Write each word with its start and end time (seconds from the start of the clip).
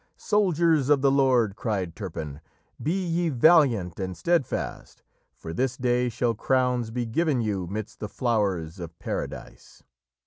"'Soldiers 0.17 0.89
of 0.89 1.01
the 1.03 1.11
Lord,' 1.11 1.55
cried 1.55 1.95
Turpin, 1.95 2.41
'Be 2.81 3.05
ye 3.05 3.29
valiant 3.29 3.99
and 3.99 4.17
steadfast, 4.17 5.03
For 5.35 5.53
this 5.53 5.77
day 5.77 6.09
shall 6.09 6.33
crowns 6.33 6.89
be 6.89 7.05
given 7.05 7.39
you 7.39 7.67
Midst 7.67 7.99
the 7.99 8.09
flowers 8.09 8.79
of 8.79 8.97
Paradise. 8.97 9.83